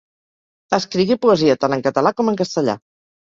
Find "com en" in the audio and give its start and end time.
2.21-2.39